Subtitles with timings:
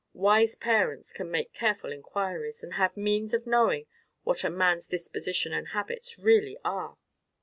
[0.13, 3.85] Wise parents can make careful inquiries, and have means of knowing
[4.23, 6.97] what a man's disposition and habits really are."